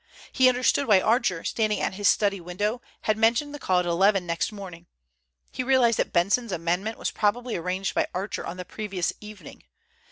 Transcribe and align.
He 0.31 0.49
understood 0.49 0.87
why 0.87 0.99
Archer, 0.99 1.43
standing 1.43 1.79
at 1.79 1.93
his 1.93 2.07
study 2.07 2.41
window, 2.41 2.81
had 3.01 3.19
mentioned 3.19 3.53
the 3.53 3.59
call 3.59 3.81
at 3.81 3.85
eleven 3.85 4.25
next 4.25 4.51
morning. 4.51 4.87
He 5.51 5.61
realized 5.61 5.99
that 5.99 6.11
Benson's 6.11 6.51
amendment 6.51 6.97
was 6.97 7.11
probably 7.11 7.55
arranged 7.55 7.93
by 7.93 8.07
Archer 8.11 8.43
on 8.43 8.57
the 8.57 8.65
previous 8.65 9.13
evening. 9.21 9.61